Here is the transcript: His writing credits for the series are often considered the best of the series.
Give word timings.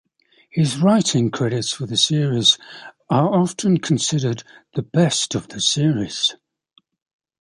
His 0.49 0.79
writing 0.79 1.29
credits 1.29 1.71
for 1.73 1.85
the 1.85 1.95
series 1.95 2.57
are 3.11 3.31
often 3.31 3.77
considered 3.77 4.41
the 4.73 4.81
best 4.81 5.35
of 5.35 5.49
the 5.49 5.61
series. 5.61 6.35